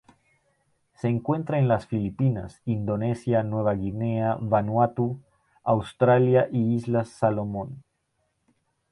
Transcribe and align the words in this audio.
Se 0.95 1.09
encuentra 1.09 1.59
en 1.59 1.67
las 1.67 1.85
Filipinas, 1.85 2.59
Indonesia 2.65 3.43
Nueva 3.43 3.75
Guinea 3.75 4.35
Vanuatu, 4.41 5.19
Australia 5.63 6.47
y 6.51 6.73
Islas 6.73 7.09
Salomón. 7.09 7.83